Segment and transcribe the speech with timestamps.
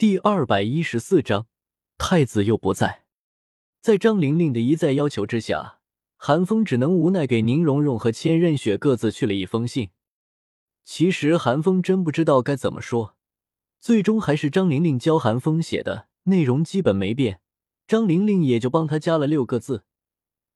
[0.00, 1.46] 第二百一十四章，
[1.98, 3.04] 太子又不在。
[3.82, 5.80] 在张玲玲的一再要求之下，
[6.16, 9.90] 韩风只能无奈给宁荣荣和千仞雪各自去了一封信。
[10.86, 13.14] 其实韩风真不知道该怎么说，
[13.78, 17.42] 最终还是张玲玲教韩风写的，内容基本没变。
[17.86, 19.84] 张玲玲也就帮他加了六个字，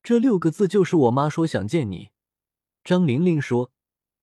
[0.03, 2.09] 这六个字就是我妈说想见你。
[2.83, 3.71] 张玲玲说，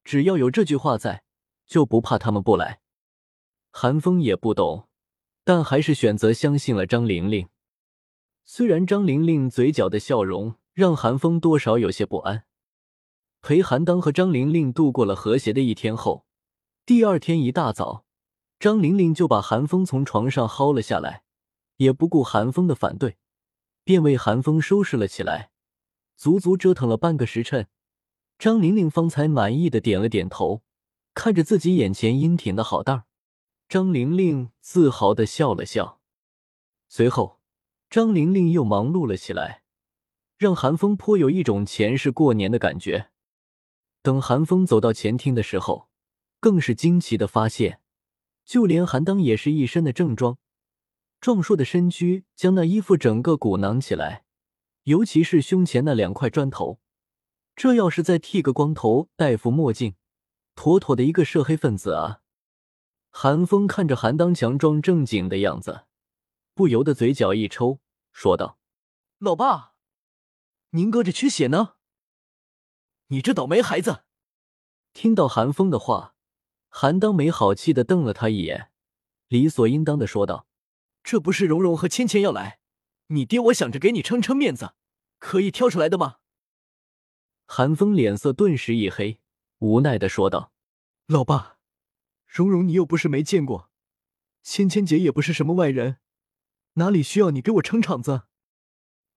[0.04, 1.24] 只要有这句话在，
[1.68, 2.82] 就不怕他们不来。
[3.70, 4.88] 韩风也不懂，
[5.44, 7.48] 但还是选择相信了张玲玲。
[8.46, 12.44] 虽然张玲玲嘴角的笑容让韩风多少有些不安。
[13.42, 16.26] 陪韩当和张玲玲度过了和谐的一天后，
[16.86, 18.06] 第二天一大早，
[18.60, 21.24] 张玲玲就把韩风从床上薅了下来，
[21.78, 23.18] 也不顾韩风的反对，
[23.84, 25.50] 便为韩风收拾了起来。
[26.16, 27.68] 足足折腾了半个时辰，
[28.38, 30.62] 张玲玲方才满意的点了点头，
[31.16, 33.04] 看着自己眼前英挺的好蛋儿，
[33.72, 36.02] 张玲玲自豪的笑了笑。
[36.90, 37.40] 随后，
[37.90, 39.64] 张玲玲又忙碌了起来，
[40.38, 43.12] 让韩风颇有一种前世过年的感觉。
[44.02, 45.88] 等韩风走到前厅的时候，
[46.42, 47.80] 更是惊奇的发现，
[48.44, 50.38] 就连韩当也是一身的正装，
[51.22, 54.26] 壮硕的身躯将那衣服整个鼓囊起来，
[54.84, 56.82] 尤其是胸前那两块砖头，
[57.56, 59.96] 这要是再剃个光头，戴副墨镜，
[60.56, 62.21] 妥妥的一个涉黑分子啊！
[63.12, 65.86] 韩风看着韩当强装正经的样子，
[66.56, 67.80] 不由得嘴角一抽，
[68.14, 68.58] 说道
[69.20, 69.74] ：“老爸，
[70.72, 71.76] 您哥这缺血呢？”
[73.08, 74.06] 你这倒霉孩子！
[74.94, 76.16] 听到韩风的话，
[76.70, 78.72] 韩当没好气的瞪了他一眼，
[79.28, 80.48] 理所应当的说道
[81.04, 82.60] ：“这不是蓉蓉和芊芊要来，
[83.08, 84.74] 你爹我想着给你撑撑面子，
[85.20, 86.20] 可以挑出来的吗？”
[87.46, 89.20] 韩风脸色顿时一黑，
[89.60, 90.54] 无奈的说道
[91.08, 91.51] ：“老爸，
[92.32, 93.70] 蓉蓉你又不是没见过，
[94.42, 95.98] 芊芊姐也不是什么外人，
[96.76, 98.22] 哪里需要你给我撑场子？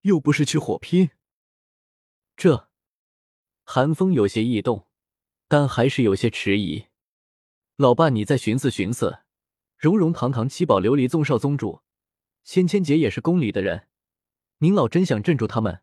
[0.00, 1.10] 又不是去火拼。”
[2.36, 2.68] 这。
[3.62, 4.88] 韩风有些异动，
[5.46, 6.86] 但还是有些迟疑。
[7.76, 9.20] 老爸，你再寻思寻思。
[9.78, 11.82] 荣荣堂堂七宝琉璃宗少宗主，
[12.42, 13.86] 芊芊姐也是宫里的人，
[14.58, 15.82] 您老真想镇住他们，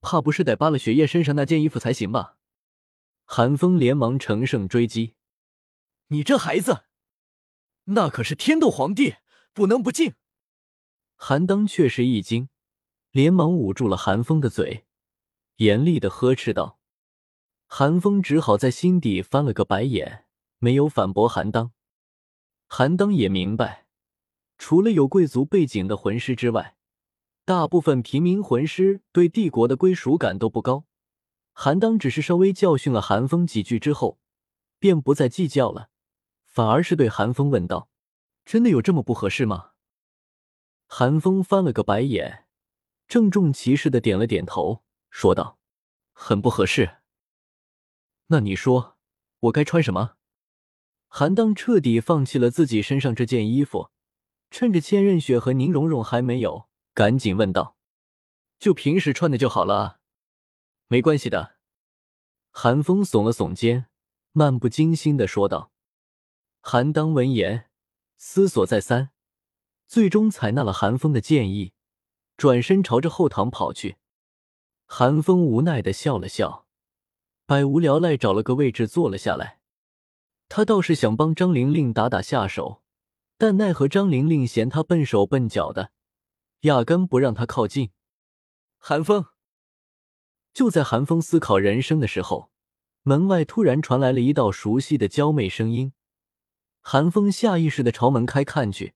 [0.00, 2.38] 怕不是得扒了雪夜身上那件衣服才行吧？
[3.24, 5.16] 韩风连忙乘胜追击
[6.12, 6.84] ：“你这孩子，
[7.84, 9.16] 那可是天斗皇帝，
[9.54, 10.12] 不能不敬。”
[11.16, 12.50] 韩当却是一惊，
[13.12, 14.84] 连忙捂住了韩风的嘴，
[15.56, 16.78] 严厉的呵斥道。
[17.66, 20.26] 韩风只好在心底翻了个白眼，
[20.58, 21.72] 没有反驳韩当。
[22.68, 23.86] 韩当也明白，
[24.58, 26.76] 除了有贵族背景的魂师之外，
[27.46, 30.84] 大部分平民魂师对帝国的归属感都不高。
[31.54, 34.18] 韩当只是稍微教训了韩风几句之后，
[34.78, 35.88] 便不再计较了，
[36.52, 37.88] 反而是对韩风问道
[38.44, 39.70] ：“真的有这么不合适吗？”
[40.86, 42.46] 韩风翻了个白眼，
[43.08, 45.58] 郑重其事的点了点头，说道
[46.12, 46.98] ：“很不合适。”
[48.28, 48.98] 那你说，
[49.40, 50.16] 我该穿什么？
[51.08, 53.90] 韩当彻底放弃了自己身上这件衣服，
[54.50, 57.78] 趁着千仞雪和宁荣荣还没有，赶紧问道
[58.60, 60.00] ：“就平时穿的就好了，
[60.88, 61.56] 没关系的。”
[62.52, 63.86] 韩风耸了耸肩，
[64.32, 65.71] 漫不经心的说道。
[66.64, 67.68] 韩当闻言，
[68.16, 69.10] 思索再三，
[69.88, 71.72] 最终采纳了韩风的建议，
[72.36, 73.96] 转身朝着后堂跑去。
[74.86, 76.68] 韩风无奈的笑了笑。
[77.46, 79.58] 百无聊赖找了个位置坐了下来，
[80.48, 82.80] 他倒是想帮张玲玲打打下手，
[83.36, 85.90] 但奈何张玲玲嫌他笨手笨脚的，
[86.60, 87.90] 压根不让他靠近。
[88.78, 89.26] 韩风，
[90.54, 92.52] 就在韩风思考人生的时候，
[93.02, 95.92] 门外突然传来了一道熟悉的娇媚声音。
[96.84, 98.94] 韩风下意识的朝门开看去，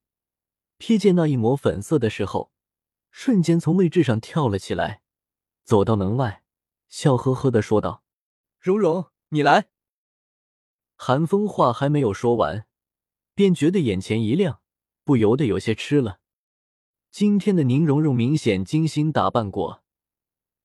[0.78, 2.50] 瞥见那一抹粉色的时候，
[3.10, 5.02] 瞬间从位置上跳了起来，
[5.64, 6.42] 走到门外，
[6.88, 8.02] 笑呵呵的说道。
[8.58, 9.68] 蓉蓉，你来。
[10.96, 12.66] 韩风话还没有说完，
[13.34, 14.60] 便觉得眼前一亮，
[15.04, 16.18] 不由得有些吃了。
[17.12, 19.84] 今天的宁荣荣明显精心打扮过，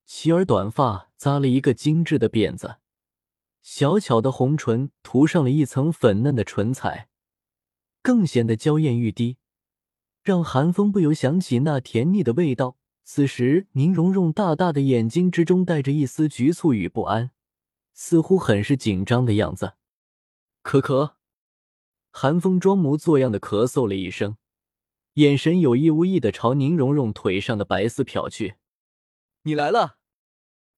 [0.05, 2.77] 齐耳短发扎了一个精致的辫子，
[3.61, 7.09] 小巧的红唇涂上了一层粉嫩的唇彩，
[8.01, 9.37] 更显得娇艳欲滴，
[10.23, 12.77] 让韩风不由想起那甜腻的味道。
[13.03, 17.31] 此时，宁荣荣大大的眼睛之中带着一丝局促与不安。
[17.93, 19.73] 似乎很是紧张的样子，
[20.63, 21.13] 咳咳。
[22.11, 24.37] 韩风装模作样的咳嗽了一声，
[25.15, 28.55] 眼神有意无意的朝宁荣荣腿上的白丝瞟去。
[29.43, 29.97] 你来了，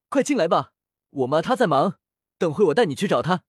[0.10, 0.74] 快进来吧。
[1.12, 2.00] 我妈她在忙，
[2.38, 3.44] 等会我带你去找她。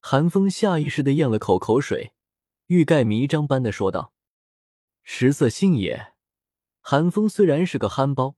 [0.00, 2.12] 韩风下意识的咽了口口水，
[2.70, 4.12] 欲盖弥彰般的说道。
[5.02, 6.12] 食色性也。
[6.80, 8.36] 韩风虽然是个憨包，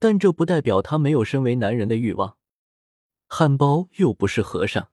[0.00, 2.36] 但这不代表他没有身为男人的欲望。
[3.28, 4.90] 憨包又不是和尚。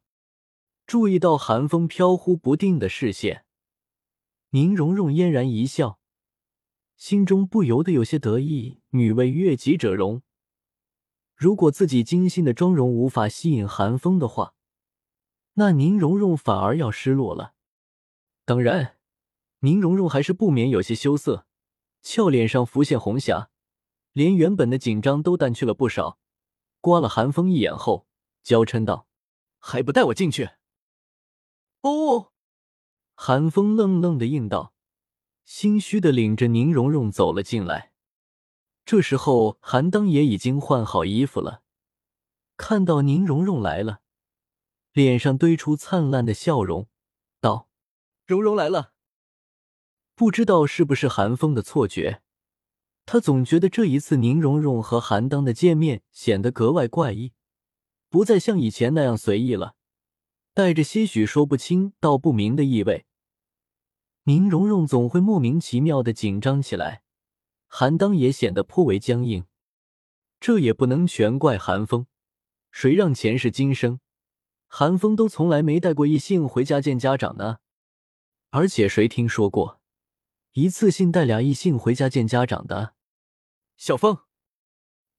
[0.86, 3.44] 注意到韩风飘忽不定的视线，
[4.52, 6.00] 宁荣荣嫣然一笑，
[6.96, 8.84] 心中不由得有些得意。
[8.92, 10.22] 女为悦己者容，
[11.34, 14.54] 如果自己精心的妆容无法吸引韩风的话，
[15.54, 17.56] 那宁荣荣反而要失落了。
[18.50, 18.98] 当然，
[19.60, 21.46] 宁荣荣还是不免有些羞涩，
[22.02, 23.52] 俏脸上浮现红霞，
[24.12, 26.18] 连原本的紧张都淡去了不少。
[26.82, 28.08] 刮了韩风一眼后，
[28.42, 29.08] 娇嗔道
[29.62, 30.50] ：“还不带我进去？”
[31.86, 32.32] 哦，
[33.14, 34.74] 韩风愣愣的应道，
[35.46, 37.94] 心虚的领着宁荣荣走了进来。
[38.84, 41.62] 这时候，韩当也已经换好衣服了，
[42.58, 44.02] 看到宁荣荣来了，
[44.92, 46.88] 脸上堆出灿烂的笑容
[48.30, 48.94] ，：“蓉蓉来了。”
[50.14, 52.22] 不知道是不是韩风的错觉，
[53.08, 57.34] 他总觉得这一次宁荣荣和韩当的见面显得格外怪异，
[58.08, 59.74] 不再像以前那样随意了。
[60.54, 63.08] 带着些许说不清道不明的意味，
[64.26, 67.02] 宁荣荣总会莫名其妙的紧张起来，
[67.66, 69.46] 韩当也显得颇为僵硬。
[70.40, 72.06] 这也不能全怪韩风，
[72.72, 74.00] 谁让前世今生
[74.68, 77.58] 韩风都从来没带过异性回家见家长呢？
[78.52, 79.80] 而且谁听说过
[80.54, 82.96] 一次性带俩异性回家见家长的？
[83.78, 84.24] 小风，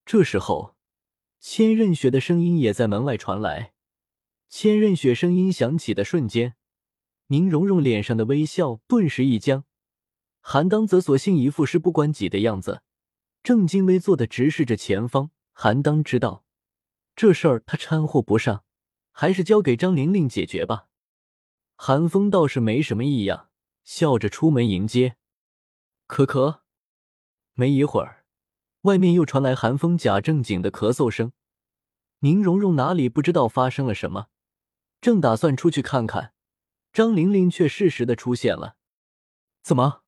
[0.04, 0.74] 这时候，
[1.38, 3.72] 千仞雪的声音也在门外传来。
[4.48, 6.56] 千仞雪声音响起的瞬间，
[7.28, 9.64] 宁荣荣脸上的微笑顿时一僵。
[10.40, 12.82] 韩当则索性一副事不关己的样子，
[13.44, 15.30] 正襟危坐的直视着前方。
[15.52, 16.44] 韩当知道
[17.14, 18.64] 这事儿他掺和不上，
[19.12, 20.88] 还是交给张玲玲解决吧。
[21.82, 23.48] 韩风倒是没什么异样，
[23.84, 25.16] 笑着出门迎接。
[26.06, 26.60] 咳咳，
[27.54, 28.26] 没一会儿，
[28.82, 31.32] 外面又传来韩风假正经的咳嗽声。
[32.18, 34.26] 宁荣荣哪里不知道发生了什么？
[35.00, 36.34] 正打算出去看看，
[36.92, 38.76] 张玲玲却适时的出现了。
[39.62, 40.02] 怎么，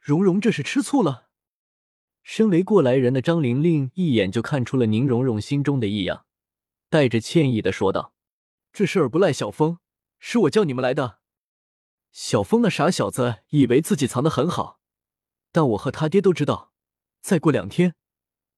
[0.00, 1.28] 蓉蓉这是吃醋了？
[2.22, 6.24] 身为过来人的张玲玲一眼就看出了宁荣荣心中的异样，
[6.88, 8.14] 带着歉意的说道
[8.72, 9.78] ：“这事儿不赖小峰，
[10.20, 11.18] 是我叫你们来的。
[12.12, 14.80] 小峰那傻小子以为自己藏得很好，
[15.50, 16.72] 但我和他爹都知道，
[17.20, 17.96] 再过两天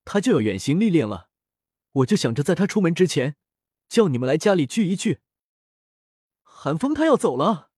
[0.05, 1.31] 他就要远行历练了，
[1.93, 3.37] 我就想着在他出门之前，
[3.89, 5.21] 叫你们来家里聚一聚。”
[6.43, 7.71] 韩风他要走了，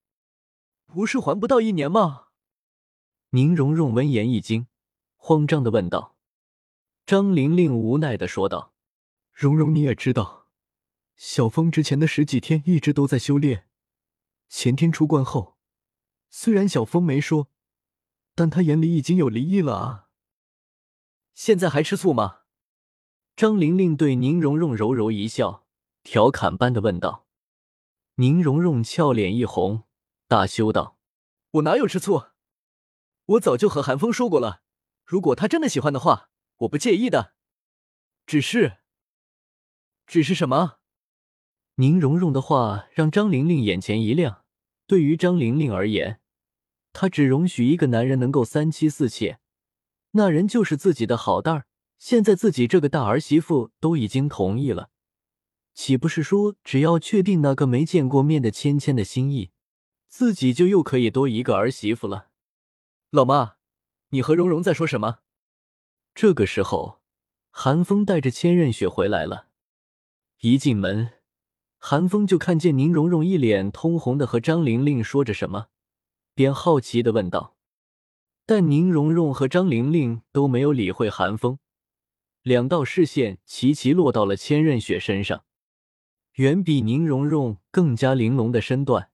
[0.86, 2.28] 不是还不到一年吗？
[3.30, 4.68] 宁荣荣闻言一惊，
[5.16, 6.16] 慌张的问道。
[7.04, 8.72] 张玲玲无奈的说道
[9.32, 10.48] ：“蓉蓉，你也知道，
[11.16, 13.68] 小峰之前的十几天一直都在修炼，
[14.56, 15.56] 前天出关后，
[16.30, 17.50] 虽然小峰没说，
[18.36, 20.08] 但他眼里已经有离异了啊。
[21.34, 22.42] 现在还吃醋吗？”
[23.34, 25.66] 张玲玲对宁荣荣柔柔一笑，
[26.04, 27.26] 调侃般的问道。
[28.14, 29.82] 宁荣荣俏脸一红，
[30.28, 31.00] 大羞道
[31.54, 32.28] ：“我哪有吃醋？
[33.24, 34.62] 我早就和韩风说过了，
[35.04, 37.34] 如果他真的喜欢的话，我不介意的。
[38.24, 38.78] 只是，
[40.06, 40.78] 只是什么？”
[41.74, 44.43] 宁荣荣的话让张玲玲眼前一亮。
[44.86, 46.20] 对于张玲玲而言，
[46.92, 49.38] 她只容许一个男人能够三妻四妾，
[50.12, 51.66] 那人就是自己的好蛋儿。
[51.98, 54.90] 现在自己这个大儿媳妇都已经同意了。
[55.72, 59.50] 岂不是说，只要确定那个没见过面的芊芊的心意，
[60.06, 62.28] 自己就又可以多一个儿媳妇了？
[63.10, 63.54] 老妈，
[64.10, 65.20] 你和蓉蓉在说什么？
[66.14, 67.00] 这个时候，
[67.50, 69.48] 韩风带着千仞雪回来了。
[70.40, 71.12] 一进门，
[71.86, 75.66] 韩风就看见宁荣荣一脸通红的和张玲玲说着什么，
[76.34, 77.56] 便好奇的问道。
[78.46, 81.58] 但宁荣荣和张玲玲都没有理会韩风，
[82.40, 85.44] 两道视线齐齐落到了千仞雪身上。
[86.36, 89.10] 远比宁荣荣更加玲珑的身段，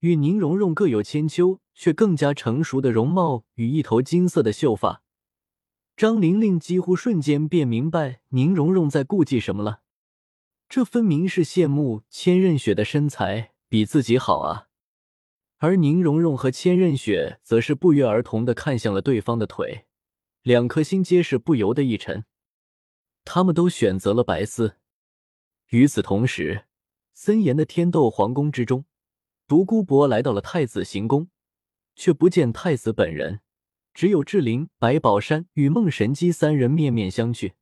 [0.00, 5.04] 与宁荣荣各有千秋却更加成熟的容貌与一头金色的秀发，
[5.96, 9.82] 张玲玲几乎瞬间便明白宁荣荣在顾忌什么了。
[10.68, 14.68] 这分明是羡慕千仞雪的身材比自己好啊！
[15.56, 19.86] 而宁荣荣和千仞雪则是不约而同的看向了对方的腿，
[20.42, 22.26] 两颗心皆是不由得一沉。
[23.24, 24.76] 他们都选择了白丝。
[25.70, 26.66] 与此同时，
[27.14, 28.84] 森严的天斗皇宫之中，
[29.46, 31.30] 独孤博来到了太子行宫，
[31.96, 33.40] 却不见太子本人，
[33.94, 37.54] 只有志玲、白宝山与孟神机三人面面相觑。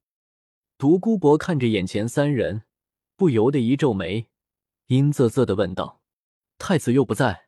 [0.76, 2.64] 独孤博看着眼前三人，
[3.16, 4.28] 不由得一皱眉，
[4.88, 6.02] 阴恻恻的问道
[6.58, 7.46] ：“太子又不在？”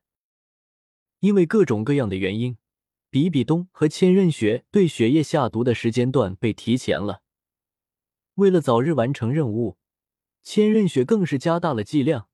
[1.20, 2.56] 因为各种各样的原因，
[3.10, 7.22] 比比东和千仞雪对雪夜下毒的时间段被提前了。
[8.36, 9.76] 为了早日完成任务，
[10.42, 12.28] 千仞雪更是加大了剂量，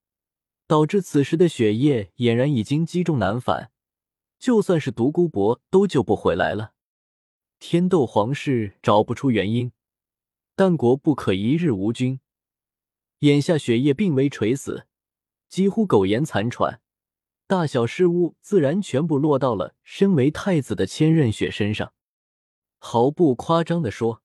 [0.68, 3.72] 导致此时的雪夜俨然已经积重难返，
[4.38, 6.74] 就算是独孤博都救不回来了。
[7.58, 9.72] 天斗皇室找不出原因，
[10.54, 12.20] 但国不可一日无君。
[13.24, 14.86] 眼下雪夜病危垂死，
[15.48, 16.82] 几乎苟延残喘。
[17.46, 21.94] 大小事务自然全部落到了身为太子的千仞雪身上。
[22.76, 24.22] 毫不夸张的说，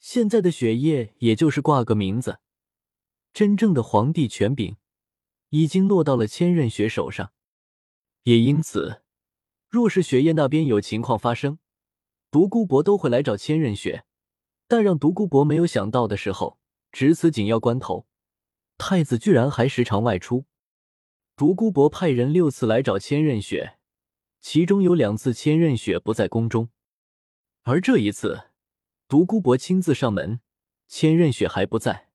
[0.00, 2.38] 现在的雪夜也就是挂个名字，
[3.34, 4.78] 真正的皇帝权柄
[5.50, 7.32] 已经落到了千仞雪手上。
[8.22, 9.02] 也因此，
[9.68, 11.58] 若是雪夜那边有情况发生，
[12.30, 14.06] 独孤博都会来找千仞雪。
[14.66, 16.58] 但让独孤博没有想到的时候，
[16.90, 18.06] 值此紧要关头，
[18.84, 20.44] 太子居然还时常外出。
[21.36, 23.78] 独孤博派人六次来找千仞雪，
[24.40, 26.68] 其中有两次千仞雪不在宫中，
[27.62, 28.48] 而这一次，
[29.06, 30.40] 独孤博亲自上门，
[30.88, 32.08] 千仞雪还不在。